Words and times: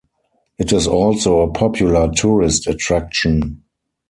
It 0.57 0.73
is 0.73 0.87
also 0.87 1.41
a 1.41 1.51
popular 1.53 2.09
tourist 2.11 2.65
attraction. 2.65 3.61